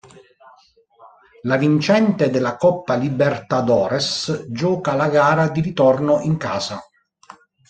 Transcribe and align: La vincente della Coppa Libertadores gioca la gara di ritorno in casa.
La 1.43 1.57
vincente 1.57 2.31
della 2.31 2.57
Coppa 2.57 2.95
Libertadores 2.95 4.47
gioca 4.49 4.95
la 4.95 5.07
gara 5.09 5.47
di 5.49 5.61
ritorno 5.61 6.21
in 6.21 6.37
casa. 6.37 6.83